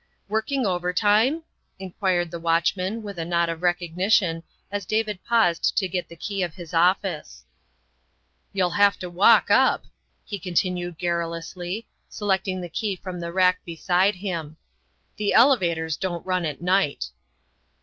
[0.35, 1.43] "Working overtime?"
[1.77, 6.41] inquired the watchman with a nod of recognition as David paused to get the key
[6.41, 7.45] of his office."
[8.51, 9.85] You'll have to walk up,"
[10.25, 14.57] he continued garrulously, selecting the key from the rack beside him,"
[15.17, 17.11] the ele vators don't run at night."